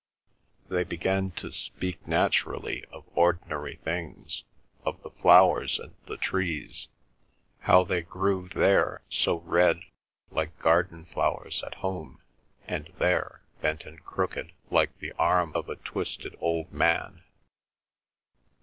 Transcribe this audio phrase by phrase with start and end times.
[0.67, 4.43] They began to speak naturally of ordinary things,
[4.83, 6.87] of the flowers and the trees,
[7.59, 9.81] how they grew there so red,
[10.31, 12.19] like garden flowers at home,
[12.67, 17.23] and there bent and crooked like the arm of a twisted old man.